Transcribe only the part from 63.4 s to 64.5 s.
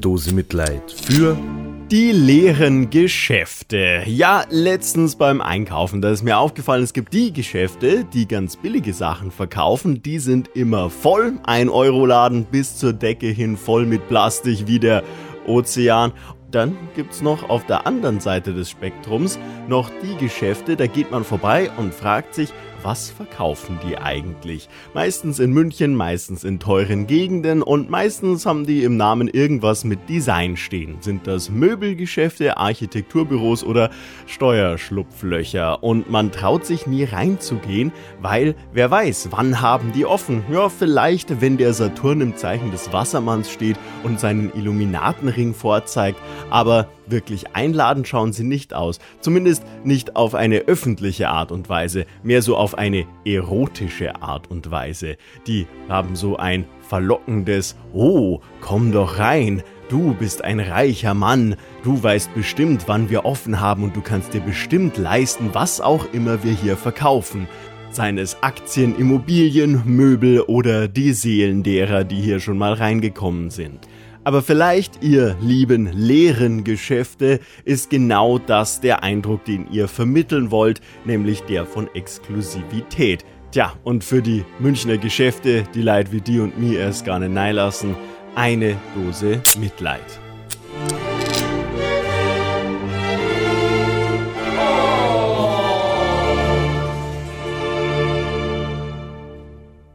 haben und du kannst dir